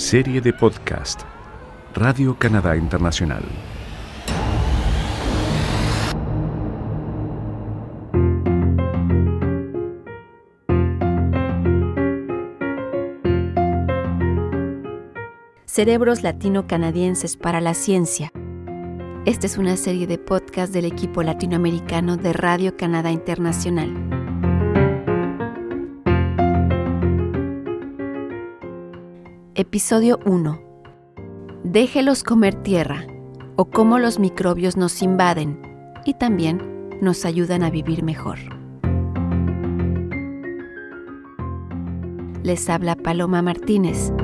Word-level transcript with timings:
Serie 0.00 0.40
de 0.40 0.54
podcast 0.54 1.20
Radio 1.94 2.34
Canadá 2.34 2.74
Internacional. 2.74 3.42
Cerebros 15.66 16.22
Latino-Canadienses 16.22 17.36
para 17.36 17.60
la 17.60 17.74
Ciencia. 17.74 18.32
Esta 19.26 19.46
es 19.46 19.58
una 19.58 19.76
serie 19.76 20.06
de 20.06 20.16
podcast 20.16 20.72
del 20.72 20.86
equipo 20.86 21.22
latinoamericano 21.22 22.16
de 22.16 22.32
Radio 22.32 22.74
Canadá 22.74 23.10
Internacional. 23.10 24.19
Episodio 29.60 30.18
1. 30.24 30.58
Déjelos 31.64 32.24
comer 32.24 32.54
tierra 32.54 33.04
o 33.56 33.66
cómo 33.66 33.98
los 33.98 34.18
microbios 34.18 34.78
nos 34.78 35.02
invaden 35.02 35.60
y 36.06 36.14
también 36.14 36.88
nos 37.02 37.26
ayudan 37.26 37.62
a 37.62 37.68
vivir 37.68 38.02
mejor. 38.02 38.38
Les 42.42 42.70
habla 42.70 42.96
Paloma 42.96 43.42
Martínez. 43.42 44.14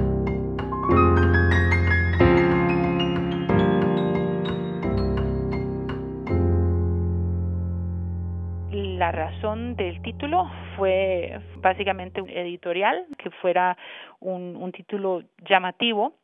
La 8.72 9.12
razón 9.12 9.76
del 9.76 10.00
título 10.00 10.46
fue 10.76 11.40
básicamente 11.56 12.20
un 12.20 12.30
editorial, 12.30 13.06
que 13.18 13.30
fuera 13.30 13.76
un, 14.20 14.70
título 14.72 15.22
llamativo 15.48 16.14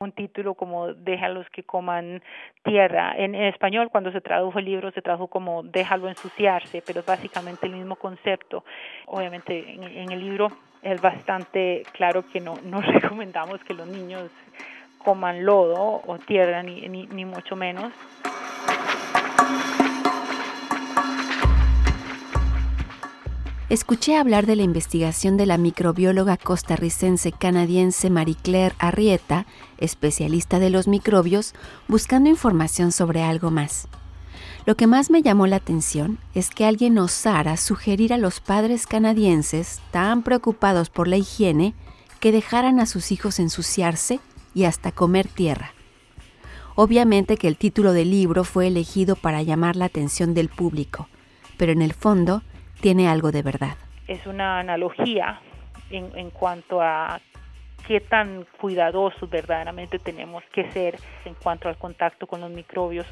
un 0.00 0.10
título 0.10 0.54
como 0.54 0.94
déjalos 0.94 1.48
que 1.50 1.62
coman 1.62 2.24
tierra. 2.64 3.14
En, 3.16 3.36
español, 3.36 3.88
cuando 3.88 4.10
se 4.10 4.20
tradujo 4.20 4.58
el 4.58 4.64
libro, 4.64 4.90
se 4.90 5.00
tradujo 5.00 5.28
como 5.28 5.62
déjalo 5.62 6.08
ensuciarse, 6.08 6.82
pero 6.84 7.00
es 7.00 7.06
básicamente 7.06 7.66
el 7.66 7.74
mismo 7.74 7.94
concepto. 7.94 8.64
Obviamente, 9.06 9.74
en, 9.74 10.10
el 10.10 10.18
libro 10.18 10.48
es 10.82 11.00
bastante 11.00 11.84
claro 11.92 12.24
que 12.32 12.40
no, 12.40 12.56
recomendamos 12.80 13.62
que 13.62 13.74
los 13.74 13.86
niños 13.86 14.28
coman 14.98 15.44
lodo 15.44 16.02
o 16.04 16.18
tierra, 16.18 16.64
ni, 16.64 16.80
ni 16.88 17.24
mucho 17.24 17.54
menos. 17.54 17.92
Escuché 23.72 24.18
hablar 24.18 24.44
de 24.44 24.54
la 24.54 24.64
investigación 24.64 25.38
de 25.38 25.46
la 25.46 25.56
microbióloga 25.56 26.36
costarricense 26.36 27.32
canadiense 27.32 28.10
Marie 28.10 28.34
Claire 28.34 28.74
Arrieta, 28.78 29.46
especialista 29.78 30.58
de 30.58 30.68
los 30.68 30.88
microbios, 30.88 31.54
buscando 31.88 32.28
información 32.28 32.92
sobre 32.92 33.22
algo 33.22 33.50
más. 33.50 33.88
Lo 34.66 34.76
que 34.76 34.86
más 34.86 35.08
me 35.08 35.22
llamó 35.22 35.46
la 35.46 35.56
atención 35.56 36.18
es 36.34 36.50
que 36.50 36.66
alguien 36.66 36.98
osara 36.98 37.56
sugerir 37.56 38.12
a 38.12 38.18
los 38.18 38.40
padres 38.40 38.86
canadienses, 38.86 39.80
tan 39.90 40.22
preocupados 40.22 40.90
por 40.90 41.08
la 41.08 41.16
higiene, 41.16 41.72
que 42.20 42.30
dejaran 42.30 42.78
a 42.78 42.84
sus 42.84 43.10
hijos 43.10 43.38
ensuciarse 43.38 44.20
y 44.54 44.64
hasta 44.64 44.92
comer 44.92 45.28
tierra. 45.28 45.72
Obviamente 46.74 47.38
que 47.38 47.48
el 47.48 47.56
título 47.56 47.94
del 47.94 48.10
libro 48.10 48.44
fue 48.44 48.66
elegido 48.66 49.16
para 49.16 49.40
llamar 49.42 49.76
la 49.76 49.86
atención 49.86 50.34
del 50.34 50.50
público, 50.50 51.08
pero 51.56 51.72
en 51.72 51.80
el 51.80 51.94
fondo 51.94 52.42
tiene 52.82 53.08
algo 53.08 53.30
de 53.30 53.42
verdad. 53.42 53.76
Es 54.08 54.26
una 54.26 54.58
analogía 54.58 55.40
en, 55.88 56.10
en 56.18 56.30
cuanto 56.30 56.82
a 56.82 57.20
qué 57.86 58.00
tan 58.00 58.44
cuidadosos 58.60 59.30
verdaderamente 59.30 59.98
tenemos 59.98 60.42
que 60.52 60.70
ser 60.72 60.98
en 61.24 61.34
cuanto 61.34 61.68
al 61.68 61.78
contacto 61.78 62.26
con 62.26 62.40
los 62.40 62.50
microbios. 62.50 63.06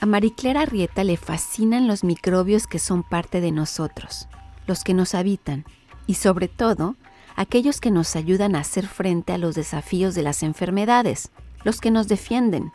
A 0.00 0.06
Mariclera 0.06 0.62
Arrieta 0.62 1.04
le 1.04 1.16
fascinan 1.16 1.86
los 1.86 2.02
microbios 2.02 2.66
que 2.66 2.80
son 2.80 3.04
parte 3.04 3.40
de 3.40 3.52
nosotros, 3.52 4.28
los 4.66 4.82
que 4.82 4.94
nos 4.94 5.14
habitan 5.14 5.64
y 6.08 6.14
sobre 6.14 6.48
todo 6.48 6.96
aquellos 7.36 7.80
que 7.80 7.92
nos 7.92 8.16
ayudan 8.16 8.56
a 8.56 8.60
hacer 8.60 8.88
frente 8.88 9.32
a 9.32 9.38
los 9.38 9.54
desafíos 9.54 10.16
de 10.16 10.24
las 10.24 10.42
enfermedades, 10.42 11.30
los 11.62 11.80
que 11.80 11.92
nos 11.92 12.08
defienden. 12.08 12.72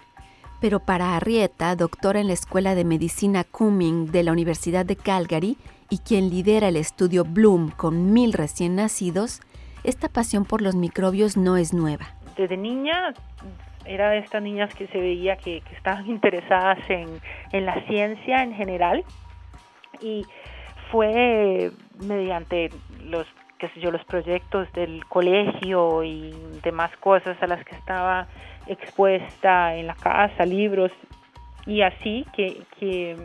Pero 0.60 0.80
para 0.80 1.16
Arrieta, 1.16 1.76
doctora 1.76 2.20
en 2.20 2.28
la 2.28 2.34
Escuela 2.34 2.74
de 2.74 2.84
Medicina 2.84 3.44
Cumming 3.44 4.12
de 4.12 4.24
la 4.24 4.32
Universidad 4.32 4.86
de 4.86 4.96
Calgary 4.96 5.58
y 5.90 6.00
quien 6.00 6.30
lidera 6.30 6.70
el 6.70 6.76
estudio 6.76 7.24
Bloom 7.24 7.70
con 7.72 8.12
mil 8.12 8.34
recién 8.34 8.76
nacidos, 8.76 9.42
esta 9.84 10.10
pasión 10.10 10.46
por 10.46 10.62
los 10.62 10.76
microbios 10.76 11.38
no 11.38 11.58
es 11.58 11.74
nueva. 11.74 12.08
Desde 12.36 12.58
niña 12.58 13.14
era 13.86 14.10
de 14.10 14.20
estas 14.20 14.42
niñas 14.42 14.74
que 14.74 14.88
se 14.88 15.00
veía 15.00 15.38
que, 15.38 15.62
estaban 15.76 16.08
interesadas 16.10 16.80
en, 16.90 17.66
la 17.66 17.86
ciencia 17.88 18.44
en 18.44 18.54
general 18.54 19.04
y 20.02 20.26
fue 20.92 21.72
mediante 22.00 22.70
los 23.04 23.26
qué 23.58 23.70
yo 23.80 23.92
los 23.92 24.04
proyectos 24.06 24.72
del 24.74 25.04
colegio 25.08 26.04
y 26.04 26.32
demás 26.64 26.96
cosas 26.98 27.42
a 27.42 27.48
las 27.48 27.64
que 27.66 27.76
estaba 27.76 28.28
expuesta 28.70 29.76
en 29.76 29.88
la 29.88 29.96
casa 29.96 30.46
libros 30.46 30.92
y 31.66 31.82
así 31.82 32.26
que, 32.34 32.62
que 32.80 33.16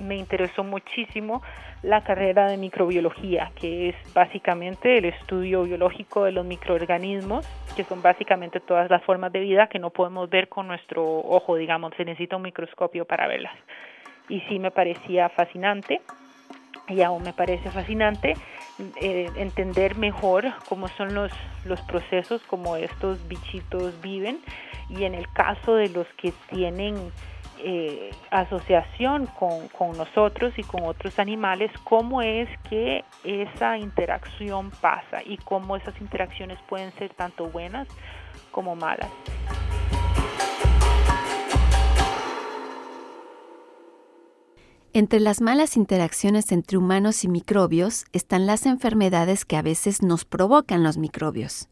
me 0.00 0.16
interesó 0.16 0.64
muchísimo 0.64 1.40
la 1.82 2.02
carrera 2.02 2.48
de 2.48 2.56
microbiología, 2.56 3.52
que 3.54 3.90
es 3.90 4.14
básicamente 4.14 4.98
el 4.98 5.04
estudio 5.06 5.62
biológico 5.62 6.24
de 6.24 6.32
los 6.32 6.44
microorganismos, 6.44 7.46
que 7.76 7.84
son 7.84 8.02
básicamente 8.02 8.60
todas 8.60 8.90
las 8.90 9.02
formas 9.04 9.32
de 9.32 9.40
vida 9.40 9.68
que 9.68 9.78
no 9.78 9.90
podemos 9.90 10.28
ver 10.30 10.48
con 10.48 10.66
nuestro 10.66 11.04
ojo, 11.04 11.56
digamos, 11.56 11.92
se 11.96 12.04
necesita 12.04 12.36
un 12.36 12.42
microscopio 12.42 13.04
para 13.04 13.26
verlas. 13.26 13.54
Y 14.28 14.40
sí 14.42 14.58
me 14.58 14.70
parecía 14.70 15.28
fascinante, 15.28 16.00
y 16.88 17.02
aún 17.02 17.22
me 17.22 17.32
parece 17.32 17.70
fascinante 17.70 18.34
eh, 19.00 19.30
entender 19.36 19.96
mejor 19.96 20.52
cómo 20.68 20.88
son 20.88 21.14
los, 21.14 21.32
los 21.64 21.80
procesos, 21.82 22.42
cómo 22.48 22.76
estos 22.76 23.26
bichitos 23.28 24.00
viven, 24.00 24.40
y 24.88 25.04
en 25.04 25.14
el 25.14 25.30
caso 25.32 25.74
de 25.74 25.88
los 25.88 26.06
que 26.16 26.32
tienen 26.50 26.96
eh, 27.58 28.10
asociación 28.30 29.26
con, 29.26 29.68
con, 29.68 29.96
nosotros 29.96 30.52
y 30.56 30.62
con 30.62 30.84
otros 30.84 31.18
animales, 31.18 31.70
cómo 31.84 32.22
es 32.22 32.48
que 32.68 33.04
esa 33.22 33.78
interacción 33.78 34.70
pasa 34.80 35.22
y 35.24 35.36
cómo 35.36 35.76
esas 35.76 36.00
interacciones 36.00 36.58
pueden 36.68 36.92
ser 36.94 37.14
tanto 37.14 37.46
buenas 37.46 37.86
como 38.50 38.74
malas. 38.74 39.10
Entre 44.94 45.20
las 45.20 45.40
malas 45.40 45.78
interacciones 45.78 46.52
entre 46.52 46.76
humanos 46.76 47.24
y 47.24 47.28
microbios 47.28 48.04
están 48.12 48.44
las 48.44 48.66
enfermedades 48.66 49.46
que 49.46 49.56
a 49.56 49.62
veces 49.62 50.02
nos 50.02 50.26
provocan 50.26 50.82
los 50.82 50.98
microbios. 50.98 51.68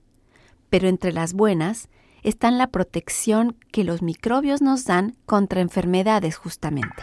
Pero 0.70 0.88
entre 0.88 1.12
las 1.12 1.34
buenas 1.34 1.90
están 2.22 2.56
la 2.56 2.68
protección 2.68 3.58
que 3.72 3.84
los 3.84 4.00
microbios 4.00 4.62
nos 4.62 4.86
dan 4.86 5.16
contra 5.26 5.60
enfermedades 5.60 6.36
justamente. 6.36 7.02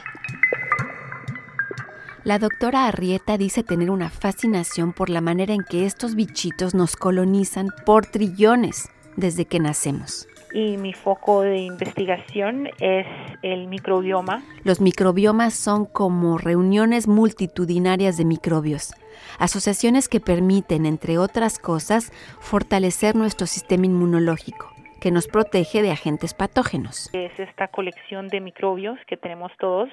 La 2.23 2.39
doctora 2.39 2.87
Arrieta 2.87 3.37
dice 3.37 3.61
tener 3.61 3.91
una 3.91 4.09
fascinación 4.09 4.93
por 4.93 5.11
la 5.11 5.21
manera 5.21 5.53
en 5.53 5.63
que 5.63 5.85
estos 5.85 6.15
bichitos 6.15 6.73
nos 6.73 6.95
colonizan 6.95 7.67
por 7.85 8.07
trillones 8.07 8.89
desde 9.17 9.45
que 9.45 9.59
nacemos. 9.59 10.27
Y 10.53 10.77
mi 10.77 10.93
foco 10.93 11.41
de 11.41 11.57
investigación 11.57 12.69
es 12.79 13.05
el 13.41 13.67
microbioma. 13.67 14.43
Los 14.63 14.81
microbiomas 14.81 15.53
son 15.53 15.85
como 15.85 16.37
reuniones 16.37 17.07
multitudinarias 17.07 18.17
de 18.17 18.25
microbios, 18.25 18.93
asociaciones 19.39 20.07
que 20.09 20.19
permiten, 20.19 20.85
entre 20.85 21.17
otras 21.17 21.59
cosas, 21.59 22.11
fortalecer 22.39 23.15
nuestro 23.15 23.45
sistema 23.47 23.85
inmunológico 23.85 24.77
que 24.99 25.11
nos 25.11 25.27
protege 25.27 25.81
de 25.81 25.91
agentes 25.91 26.33
patógenos. 26.33 27.09
Es 27.13 27.39
esta 27.39 27.67
colección 27.67 28.29
de 28.29 28.41
microbios 28.41 28.97
que 29.07 29.15
tenemos 29.15 29.51
todos, 29.59 29.89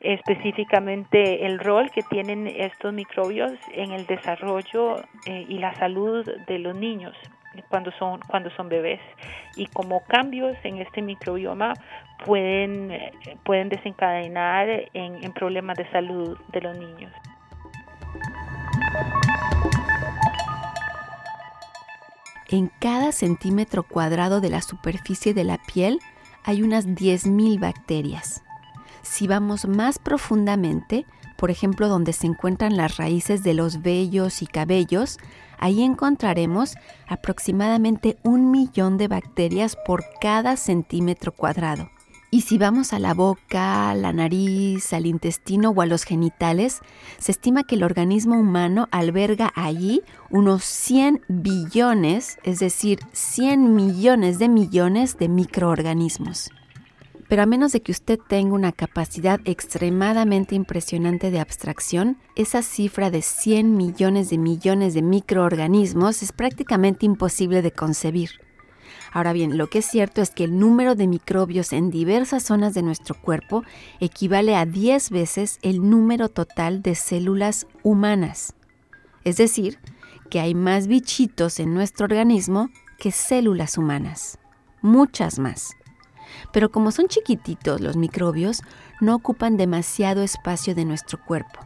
específicamente 0.00 1.46
el 1.46 1.58
rol 1.58 1.90
que 1.90 2.02
tienen 2.02 2.46
estos 2.46 2.92
microbios 2.92 3.52
en 3.72 3.92
el 3.92 4.06
desarrollo 4.06 4.96
eh, 5.26 5.46
y 5.48 5.58
la 5.58 5.74
salud 5.76 6.28
de 6.46 6.58
los 6.58 6.76
niños 6.76 7.16
cuando 7.68 7.90
son 7.92 8.20
cuando 8.26 8.50
son 8.50 8.68
bebés 8.68 9.00
y 9.56 9.66
como 9.66 10.04
cambios 10.04 10.56
en 10.64 10.78
este 10.78 11.02
microbioma 11.02 11.74
pueden 12.24 12.90
pueden 13.44 13.68
desencadenar 13.68 14.68
en, 14.92 15.22
en 15.22 15.32
problemas 15.32 15.76
de 15.76 15.90
salud 15.90 16.38
de 16.52 16.60
los 16.60 16.76
niños. 16.76 17.12
En 22.48 22.70
cada 22.78 23.10
centímetro 23.10 23.82
cuadrado 23.82 24.40
de 24.40 24.50
la 24.50 24.62
superficie 24.62 25.34
de 25.34 25.44
la 25.44 25.58
piel 25.58 25.98
hay 26.44 26.62
unas 26.62 26.86
10.000 26.86 27.58
bacterias. 27.58 28.44
Si 29.02 29.26
vamos 29.26 29.66
más 29.66 29.98
profundamente, 29.98 31.04
por 31.36 31.50
ejemplo 31.50 31.88
donde 31.88 32.12
se 32.12 32.26
encuentran 32.26 32.76
las 32.76 32.96
raíces 32.96 33.42
de 33.42 33.54
los 33.54 33.82
vellos 33.82 34.40
y 34.42 34.46
cabellos, 34.46 35.18
ahí 35.64 35.82
encontraremos 35.82 36.74
aproximadamente 37.08 38.18
un 38.22 38.50
millón 38.50 38.98
de 38.98 39.08
bacterias 39.08 39.78
por 39.86 40.04
cada 40.20 40.58
centímetro 40.58 41.32
cuadrado. 41.32 41.88
Y 42.30 42.42
si 42.42 42.58
vamos 42.58 42.92
a 42.92 42.98
la 42.98 43.14
boca, 43.14 43.94
la 43.94 44.12
nariz, 44.12 44.92
al 44.92 45.06
intestino 45.06 45.70
o 45.70 45.80
a 45.80 45.86
los 45.86 46.04
genitales, 46.04 46.80
se 47.18 47.32
estima 47.32 47.62
que 47.62 47.76
el 47.76 47.82
organismo 47.82 48.38
humano 48.38 48.88
alberga 48.90 49.52
allí 49.54 50.02
unos 50.30 50.64
100 50.64 51.22
billones, 51.28 52.36
es 52.42 52.58
decir, 52.58 52.98
100 53.12 53.74
millones 53.74 54.38
de 54.38 54.50
millones 54.50 55.16
de 55.16 55.28
microorganismos. 55.30 56.50
Pero 57.28 57.42
a 57.42 57.46
menos 57.46 57.72
de 57.72 57.80
que 57.80 57.92
usted 57.92 58.18
tenga 58.18 58.54
una 58.54 58.72
capacidad 58.72 59.40
extremadamente 59.44 60.54
impresionante 60.54 61.30
de 61.30 61.40
abstracción, 61.40 62.18
esa 62.36 62.62
cifra 62.62 63.10
de 63.10 63.22
100 63.22 63.76
millones 63.76 64.30
de 64.30 64.38
millones 64.38 64.94
de 64.94 65.02
microorganismos 65.02 66.22
es 66.22 66.32
prácticamente 66.32 67.06
imposible 67.06 67.62
de 67.62 67.72
concebir. 67.72 68.30
Ahora 69.12 69.32
bien, 69.32 69.56
lo 69.56 69.68
que 69.68 69.78
es 69.78 69.86
cierto 69.86 70.22
es 70.22 70.30
que 70.30 70.44
el 70.44 70.58
número 70.58 70.96
de 70.96 71.06
microbios 71.06 71.72
en 71.72 71.90
diversas 71.90 72.42
zonas 72.42 72.74
de 72.74 72.82
nuestro 72.82 73.14
cuerpo 73.14 73.62
equivale 74.00 74.56
a 74.56 74.66
10 74.66 75.10
veces 75.10 75.58
el 75.62 75.88
número 75.88 76.28
total 76.28 76.82
de 76.82 76.94
células 76.94 77.66
humanas. 77.84 78.54
Es 79.22 79.36
decir, 79.36 79.78
que 80.30 80.40
hay 80.40 80.54
más 80.54 80.88
bichitos 80.88 81.60
en 81.60 81.74
nuestro 81.74 82.04
organismo 82.04 82.70
que 82.98 83.12
células 83.12 83.78
humanas. 83.78 84.38
Muchas 84.82 85.38
más. 85.38 85.76
Pero 86.52 86.70
como 86.70 86.90
son 86.90 87.08
chiquititos 87.08 87.80
los 87.80 87.96
microbios, 87.96 88.62
no 89.00 89.14
ocupan 89.14 89.56
demasiado 89.56 90.22
espacio 90.22 90.74
de 90.74 90.84
nuestro 90.84 91.18
cuerpo. 91.18 91.60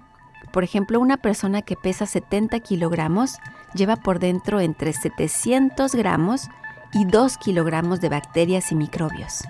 Por 0.53 0.65
ejemplo, 0.65 1.01
una 1.01 1.19
persona 1.19 1.63
que 1.63 1.77
pesa 1.77 2.07
70 2.07 2.61
kilogramos 2.61 3.37
lleva 3.75 3.97
por 3.97 4.19
dentro 4.19 4.61
entre 4.61 4.93
700 4.93 5.95
gramos 5.95 6.49
y 6.93 7.05
2 7.05 7.37
kilogramos 7.39 8.01
de 8.01 8.09
bacterias 8.09 8.73
y 8.73 8.75
microbios. 8.75 9.45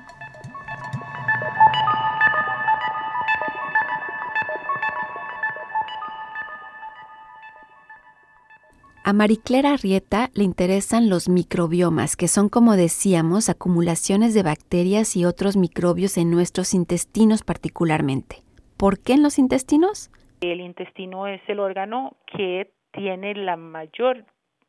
A 9.08 9.14
Mariclera 9.14 9.72
Arrieta 9.72 10.28
le 10.34 10.44
interesan 10.44 11.08
los 11.08 11.30
microbiomas, 11.30 12.14
que 12.14 12.28
son, 12.28 12.50
como 12.50 12.76
decíamos, 12.76 13.48
acumulaciones 13.48 14.34
de 14.34 14.42
bacterias 14.42 15.16
y 15.16 15.24
otros 15.24 15.56
microbios 15.56 16.18
en 16.18 16.30
nuestros 16.30 16.74
intestinos 16.74 17.42
particularmente. 17.42 18.42
¿Por 18.76 19.02
qué 19.02 19.14
en 19.14 19.22
los 19.22 19.38
intestinos? 19.38 20.10
El 20.42 20.60
intestino 20.60 21.26
es 21.26 21.40
el 21.48 21.58
órgano 21.58 22.18
que 22.26 22.70
tiene 22.92 23.34
la 23.34 23.56
mayor 23.56 24.26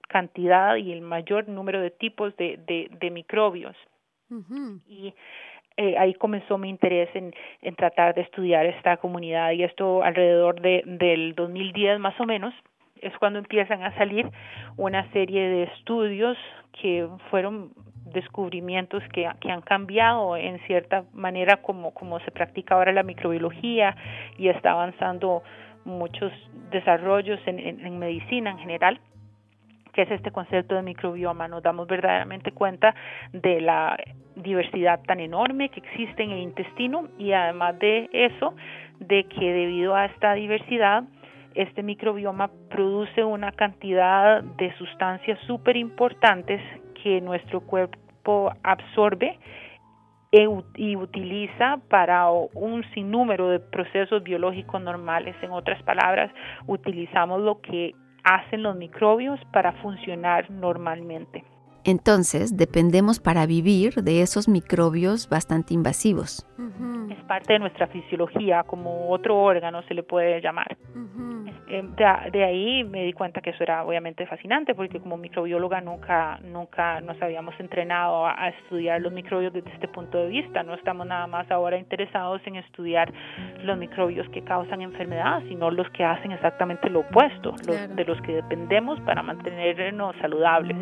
cantidad 0.08 0.78
y 0.78 0.94
el 0.94 1.02
mayor 1.02 1.50
número 1.50 1.82
de 1.82 1.92
tipos 1.92 2.34
de, 2.38 2.88
de, 2.98 3.12
microbios. 3.12 3.76
Y 4.88 5.14
eh, 5.76 5.98
ahí 5.98 6.14
comenzó 6.14 6.58
mi 6.58 6.70
interés 6.70 7.10
en, 7.14 7.34
en, 7.62 7.76
tratar 7.76 8.16
de 8.16 8.22
estudiar 8.22 8.66
esta 8.68 8.96
comunidad 8.96 9.52
y 9.52 9.64
esto 9.64 10.02
alrededor 10.02 10.62
de, 10.62 10.84
del 10.86 11.36
2010 11.36 12.00
más 12.00 12.18
o 12.22 12.26
menos 12.26 12.54
es 13.02 13.18
cuando 13.18 13.40
empiezan 13.40 13.84
a 13.84 13.96
salir 13.96 14.30
una 14.78 15.10
serie 15.12 15.42
de 15.50 15.64
estudios 15.64 16.38
que 16.82 17.08
fueron 17.30 17.72
descubrimientos 18.06 19.04
que, 19.14 19.30
que 19.40 19.52
han 19.52 19.62
cambiado 19.62 20.36
en 20.36 20.60
cierta 20.66 21.04
manera 21.14 21.58
como, 21.58 21.94
como 21.94 22.20
se 22.22 22.32
practica 22.32 22.76
ahora 22.76 22.92
la 22.92 23.04
microbiología 23.04 23.96
y 24.38 24.50
está 24.50 24.72
avanzando 24.72 25.44
muchos 25.86 26.32
desarrollos 26.72 27.40
en, 27.46 27.60
en 27.60 28.00
medicina 28.00 28.52
en 28.52 28.58
general 28.60 29.00
que 29.94 30.04
es 30.04 30.12
este 30.12 30.32
concepto 30.32 30.76
de 30.76 30.84
microbioma. 30.84 31.48
Nos 31.48 31.64
damos 31.64 31.88
verdaderamente 31.88 32.52
cuenta 32.52 32.96
de 33.34 33.60
la 33.60 33.98
diversidad 34.36 35.02
tan 35.06 35.20
enorme 35.20 35.70
que 35.70 35.80
existe 35.80 36.24
en 36.24 36.32
el 36.32 36.40
intestino 36.40 37.10
y 37.18 37.34
además 37.34 37.78
de 37.80 38.10
eso, 38.14 38.56
de 39.00 39.26
que 39.26 39.52
debido 39.52 39.96
a 39.96 40.06
esta 40.06 40.34
diversidad, 40.34 41.04
este 41.60 41.84
microbioma 41.84 42.50
produce 42.70 43.22
una 43.22 43.52
cantidad 43.52 44.42
de 44.42 44.74
sustancias 44.78 45.38
súper 45.46 45.76
importantes 45.76 46.62
que 47.04 47.20
nuestro 47.20 47.60
cuerpo 47.60 48.54
absorbe 48.64 49.38
e 50.32 50.48
y 50.78 50.96
utiliza 50.96 51.82
para 51.90 52.32
un 52.32 52.86
sinnúmero 52.94 53.50
de 53.50 53.60
procesos 53.60 54.24
biológicos 54.24 54.82
normales. 54.82 55.36
En 55.42 55.52
otras 55.52 55.84
palabras, 55.84 56.32
utilizamos 56.66 57.42
lo 57.42 57.60
que 57.60 57.94
hacen 58.24 58.64
los 58.64 58.78
microbios 58.78 59.38
para 59.52 59.74
funcionar 59.82 60.50
normalmente. 60.50 61.44
Entonces, 61.84 62.56
dependemos 62.58 63.20
para 63.20 63.46
vivir 63.46 63.96
de 63.96 64.22
esos 64.22 64.48
microbios 64.48 65.30
bastante 65.30 65.74
invasivos. 65.74 66.46
Es 67.10 67.24
parte 67.26 67.54
de 67.54 67.60
nuestra 67.60 67.88
fisiología, 67.88 68.64
como 68.64 69.10
otro 69.10 69.38
órgano 69.38 69.82
se 69.84 69.94
le 69.94 70.04
puede 70.04 70.42
llamar. 70.42 70.78
De, 71.70 72.44
ahí 72.44 72.84
me 72.84 73.04
di 73.04 73.14
cuenta 73.14 73.42
que 73.42 73.52
eso 73.52 73.62
era 73.62 73.84
obviamente 73.86 74.26
fascinante, 74.26 74.74
porque 74.74 75.00
como 75.00 75.18
microbióloga 75.18 75.80
nunca, 75.82 76.40
nunca 76.42 77.00
nos 77.00 77.22
habíamos 77.22 77.54
entrenado 77.60 78.26
a, 78.26 78.50
estudiar 78.50 79.00
los 79.02 79.14
microbios 79.14 79.54
desde 79.54 79.72
este 79.74 79.88
punto 79.88 80.18
de 80.18 80.30
vista. 80.30 80.64
No 80.64 80.74
estamos 80.74 81.06
nada 81.06 81.28
más 81.28 81.50
ahora 81.52 81.78
interesados 81.78 82.42
en 82.46 82.56
estudiar 82.56 83.14
los 83.64 83.78
microbios 83.78 84.28
que 84.30 84.42
causan 84.42 84.82
enfermedad, 84.82 85.44
sino 85.48 85.70
los 85.70 85.88
que 85.92 86.04
hacen 86.04 86.32
exactamente 86.32 86.90
lo 86.90 87.02
opuesto, 87.02 87.52
los 87.68 87.96
de 87.96 88.04
los 88.04 88.20
que 88.24 88.34
dependemos 88.34 89.00
para 89.02 89.22
mantenernos 89.22 90.16
saludables. 90.22 90.78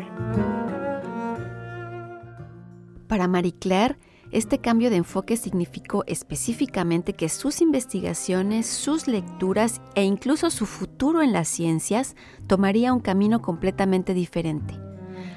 Para 3.08 3.26
Marie 3.26 3.54
Claire, 3.58 3.96
este 4.32 4.58
cambio 4.58 4.90
de 4.90 4.96
enfoque 4.96 5.38
significó 5.38 6.04
específicamente 6.06 7.14
que 7.14 7.30
sus 7.30 7.62
investigaciones, 7.62 8.66
sus 8.66 9.08
lecturas 9.08 9.80
e 9.94 10.04
incluso 10.04 10.50
su 10.50 10.66
futuro 10.66 11.22
en 11.22 11.32
las 11.32 11.48
ciencias 11.48 12.14
tomaría 12.46 12.92
un 12.92 13.00
camino 13.00 13.40
completamente 13.40 14.12
diferente. 14.12 14.74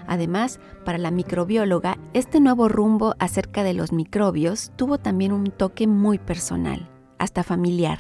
Además, 0.05 0.59
para 0.83 0.97
la 0.97 1.11
microbióloga, 1.11 1.95
este 2.13 2.41
nuevo 2.41 2.67
rumbo 2.67 3.15
acerca 3.19 3.63
de 3.63 3.73
los 3.73 3.93
microbios 3.93 4.73
tuvo 4.75 4.97
también 4.97 5.31
un 5.31 5.45
toque 5.45 5.87
muy 5.87 6.19
personal, 6.19 6.89
hasta 7.17 7.43
familiar. 7.43 7.99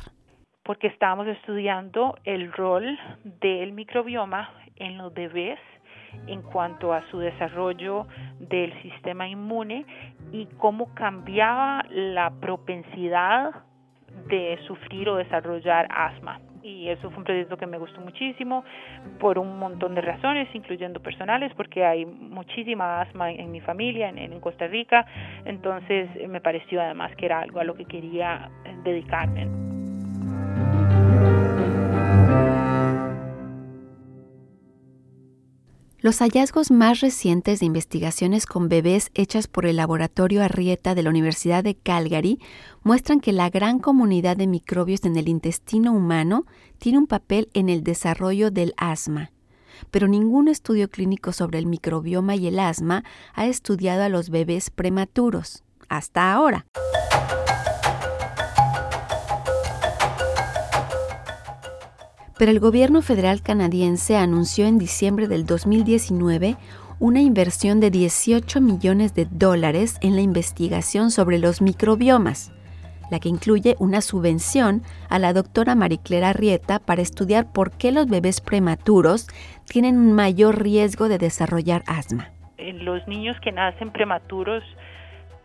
Porque 0.63 0.87
estábamos 0.87 1.27
estudiando 1.27 2.17
el 2.25 2.51
rol 2.51 2.99
del 3.41 3.71
microbioma 3.71 4.49
en 4.75 4.97
los 4.97 5.13
bebés 5.13 5.59
en 6.27 6.41
cuanto 6.41 6.93
a 6.93 7.01
su 7.09 7.19
desarrollo 7.19 8.07
del 8.39 8.73
sistema 8.81 9.27
inmune 9.27 9.85
y 10.31 10.45
cómo 10.57 10.93
cambiaba 10.93 11.83
la 11.89 12.31
propensidad 12.39 13.51
de 14.27 14.59
sufrir 14.67 15.09
o 15.09 15.15
desarrollar 15.15 15.87
asma. 15.89 16.39
Y 16.63 16.89
eso 16.89 17.09
fue 17.09 17.19
un 17.19 17.23
proyecto 17.23 17.57
que 17.57 17.65
me 17.65 17.79
gustó 17.79 18.01
muchísimo 18.01 18.63
por 19.19 19.39
un 19.39 19.57
montón 19.57 19.95
de 19.95 20.01
razones, 20.01 20.47
incluyendo 20.53 20.99
personales, 20.99 21.51
porque 21.55 21.83
hay 21.83 22.05
muchísima 22.05 23.01
asma 23.01 23.31
en, 23.31 23.51
mi 23.51 23.61
familia, 23.61 24.09
en 24.09 24.39
Costa 24.39 24.67
Rica. 24.67 25.05
Entonces 25.45 26.09
me 26.29 26.39
pareció 26.39 26.81
además 26.81 27.15
que 27.15 27.25
era 27.25 27.39
algo 27.39 27.59
a 27.59 27.63
lo 27.63 27.73
que 27.73 27.85
quería 27.85 28.49
dedicarme. 28.83 29.80
Los 36.01 36.17
hallazgos 36.17 36.71
más 36.71 36.99
recientes 36.99 37.59
de 37.59 37.67
investigaciones 37.67 38.47
con 38.47 38.69
bebés 38.69 39.11
hechas 39.13 39.45
por 39.45 39.67
el 39.67 39.75
laboratorio 39.75 40.43
Arrieta 40.43 40.95
de 40.95 41.03
la 41.03 41.11
Universidad 41.11 41.63
de 41.63 41.75
Calgary 41.75 42.39
muestran 42.81 43.19
que 43.19 43.31
la 43.31 43.51
gran 43.51 43.77
comunidad 43.77 44.35
de 44.35 44.47
microbios 44.47 45.05
en 45.05 45.15
el 45.15 45.29
intestino 45.29 45.93
humano 45.93 46.47
tiene 46.79 46.97
un 46.97 47.05
papel 47.05 47.49
en 47.53 47.69
el 47.69 47.83
desarrollo 47.83 48.49
del 48.49 48.73
asma. 48.77 49.29
Pero 49.91 50.07
ningún 50.07 50.47
estudio 50.47 50.89
clínico 50.89 51.33
sobre 51.33 51.59
el 51.59 51.67
microbioma 51.67 52.35
y 52.35 52.47
el 52.47 52.57
asma 52.57 53.03
ha 53.35 53.45
estudiado 53.45 54.01
a 54.01 54.09
los 54.09 54.31
bebés 54.31 54.71
prematuros, 54.71 55.63
hasta 55.87 56.33
ahora. 56.33 56.65
Pero 62.41 62.49
el 62.49 62.59
gobierno 62.59 63.03
federal 63.03 63.43
canadiense 63.43 64.17
anunció 64.17 64.65
en 64.65 64.79
diciembre 64.79 65.27
del 65.27 65.45
2019 65.45 66.55
una 66.99 67.21
inversión 67.21 67.79
de 67.79 67.91
18 67.91 68.61
millones 68.61 69.13
de 69.13 69.27
dólares 69.29 69.99
en 70.01 70.15
la 70.15 70.21
investigación 70.21 71.11
sobre 71.11 71.37
los 71.37 71.61
microbiomas, 71.61 72.51
la 73.11 73.19
que 73.19 73.29
incluye 73.29 73.75
una 73.77 74.01
subvención 74.01 74.81
a 75.07 75.19
la 75.19 75.33
doctora 75.33 75.75
Mariclera 75.75 76.33
Rieta 76.33 76.79
para 76.79 77.03
estudiar 77.03 77.45
por 77.53 77.77
qué 77.77 77.91
los 77.91 78.07
bebés 78.07 78.41
prematuros 78.41 79.27
tienen 79.71 79.99
un 79.99 80.13
mayor 80.13 80.63
riesgo 80.63 81.09
de 81.09 81.19
desarrollar 81.19 81.83
asma. 81.85 82.31
Los 82.57 83.07
niños 83.07 83.39
que 83.41 83.51
nacen 83.51 83.91
prematuros 83.91 84.63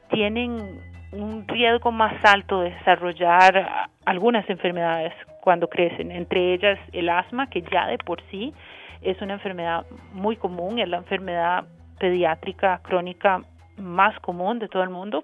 tienen 0.08 0.80
un 1.12 1.46
riesgo 1.46 1.92
más 1.92 2.14
alto 2.24 2.60
de 2.60 2.70
desarrollar 2.70 3.90
algunas 4.06 4.48
enfermedades 4.48 5.12
cuando 5.46 5.68
crecen, 5.68 6.10
entre 6.10 6.54
ellas 6.54 6.76
el 6.92 7.08
asma, 7.08 7.48
que 7.48 7.62
ya 7.62 7.86
de 7.86 7.98
por 7.98 8.20
sí 8.32 8.52
es 9.00 9.22
una 9.22 9.34
enfermedad 9.34 9.86
muy 10.12 10.34
común, 10.34 10.80
es 10.80 10.88
la 10.88 10.96
enfermedad 10.96 11.66
pediátrica 12.00 12.80
crónica 12.82 13.42
más 13.76 14.18
común 14.18 14.58
de 14.58 14.66
todo 14.66 14.82
el 14.82 14.90
mundo 14.90 15.22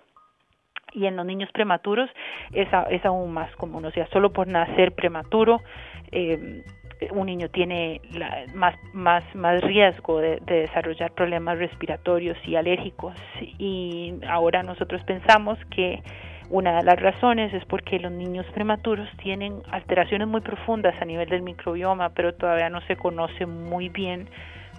y 0.92 1.06
en 1.06 1.16
los 1.16 1.26
niños 1.26 1.50
prematuros 1.50 2.08
es, 2.52 2.68
es 2.90 3.04
aún 3.04 3.32
más 3.32 3.50
común, 3.56 3.84
o 3.84 3.90
sea, 3.90 4.06
solo 4.12 4.32
por 4.32 4.46
nacer 4.46 4.92
prematuro 4.92 5.60
eh, 6.12 6.62
un 7.10 7.26
niño 7.26 7.48
tiene 7.48 8.00
más, 8.54 8.76
más, 8.92 9.24
más 9.34 9.60
riesgo 9.62 10.20
de, 10.20 10.38
desarrollar 10.46 11.10
problemas 11.14 11.58
respiratorios 11.58 12.38
y 12.46 12.54
alérgicos. 12.54 13.16
Y 13.58 14.14
ahora 14.28 14.62
nosotros 14.62 15.02
pensamos 15.02 15.58
que 15.74 16.00
una 16.52 16.76
de 16.76 16.82
las 16.82 17.00
razones 17.00 17.52
es 17.54 17.64
porque 17.64 17.98
los 17.98 18.12
niños 18.12 18.44
prematuros 18.52 19.08
tienen 19.16 19.62
alteraciones 19.70 20.28
muy 20.28 20.42
profundas 20.42 20.94
a 21.00 21.04
nivel 21.06 21.26
del 21.30 21.40
microbioma, 21.40 22.10
pero 22.10 22.34
todavía 22.34 22.68
no 22.68 22.82
se 22.82 22.94
conoce 22.94 23.46
muy 23.46 23.88
bien 23.88 24.28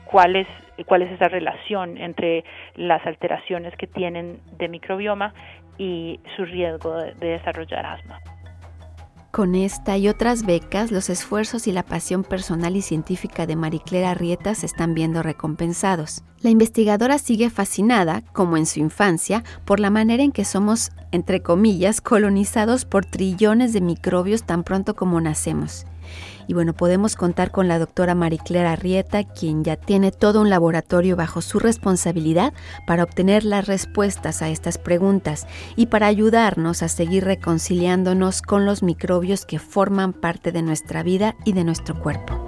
cuál 0.06 0.36
es, 0.36 0.48
cuál 0.86 1.02
es 1.02 1.12
esa 1.12 1.30
relación 1.30 1.98
entre 1.98 2.44
las 2.76 3.04
alteraciones 3.08 3.76
que 3.76 3.88
tienen 3.88 4.40
de 4.60 4.70
microbioma 4.70 5.34
y 5.80 6.20
su 6.36 6.46
riesgo 6.46 6.96
de, 6.96 7.16
desarrollar 7.16 7.88
asma. 7.88 8.20
Con 9.32 9.56
esta 9.56 9.98
y 9.98 10.10
otras 10.10 10.46
becas, 10.46 10.92
los 10.92 11.10
esfuerzos 11.10 11.66
y 11.66 11.72
la 11.72 11.82
pasión 11.82 12.24
personal 12.24 12.76
y 12.76 12.84
científica 12.84 13.48
de 13.48 13.56
Mariclera 13.56 14.12
Arrieta 14.12 14.54
se 14.54 14.68
están 14.68 14.94
viendo 14.94 15.24
recompensados. 15.24 16.24
La 16.44 16.52
investigadora 16.52 17.18
sigue 17.18 17.50
fascinada, 17.50 18.22
como 18.34 18.58
en 18.58 18.66
su 18.66 18.80
infancia, 18.80 19.44
por 19.66 19.80
la 19.80 19.90
manera 19.90 20.22
en 20.22 20.32
que 20.32 20.46
somos, 20.46 20.92
entre 21.12 21.42
comillas, 21.42 22.02
colonizados 22.02 22.86
por 22.86 23.06
trillones 23.06 23.74
de 23.74 23.82
microbios 23.82 24.44
tan 24.44 24.64
pronto 24.64 24.96
como 24.96 25.20
nacemos 25.20 25.86
y 26.48 26.54
bueno, 26.54 26.74
podemos 26.74 27.16
contar 27.16 27.52
con 27.52 27.68
la 27.68 27.80
doctora 27.80 28.16
Mariclera 28.16 28.74
Arrieta, 28.74 29.24
quien 29.24 29.64
ya 29.64 29.76
tiene 29.76 30.12
todo 30.12 30.42
un 30.42 30.50
laboratorio 30.50 31.16
bajo 31.16 31.42
su 31.42 31.60
responsabilidad 31.60 32.54
para 32.86 33.04
obtener 33.04 33.44
las 33.44 33.68
respuestas 33.68 34.42
a 34.42 34.50
estas 34.50 34.78
preguntas 34.78 35.48
y 35.76 35.88
para 35.88 36.08
ayudarnos 36.08 36.84
a 36.84 36.90
seguir 36.90 37.24
reconciliándonos 37.24 38.42
con 38.42 38.66
los 38.66 38.84
microbios 38.84 39.46
que 39.46 39.60
forman 39.60 40.14
parte 40.14 40.52
de 40.52 40.62
nuestra 40.62 41.04
vida 41.04 41.36
y 41.46 41.54
de 41.54 41.64
nuestro 41.64 42.00
cuerpo. 42.00 42.43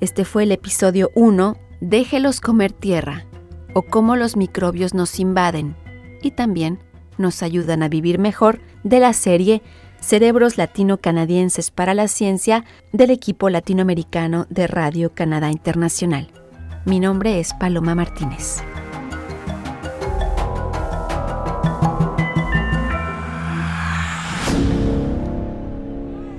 Este 0.00 0.26
fue 0.26 0.42
el 0.42 0.52
episodio 0.52 1.10
1, 1.14 1.56
Déjelos 1.80 2.40
comer 2.40 2.72
tierra, 2.72 3.24
o 3.72 3.82
cómo 3.82 4.16
los 4.16 4.36
microbios 4.36 4.92
nos 4.92 5.18
invaden, 5.18 5.74
y 6.22 6.32
también 6.32 6.78
nos 7.16 7.42
ayudan 7.42 7.82
a 7.82 7.88
vivir 7.88 8.18
mejor 8.18 8.60
de 8.84 9.00
la 9.00 9.14
serie 9.14 9.62
Cerebros 10.00 10.58
Latino-Canadienses 10.58 11.70
para 11.70 11.94
la 11.94 12.08
Ciencia 12.08 12.64
del 12.92 13.10
equipo 13.10 13.48
latinoamericano 13.48 14.46
de 14.50 14.66
Radio 14.66 15.14
Canadá 15.14 15.50
Internacional. 15.50 16.28
Mi 16.84 17.00
nombre 17.00 17.40
es 17.40 17.54
Paloma 17.54 17.94
Martínez. 17.94 18.62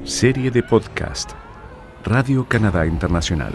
Serie 0.04 0.52
de 0.52 0.62
podcast 0.62 1.32
Radio 2.08 2.46
Canadá 2.48 2.86
Internacional. 2.88 3.52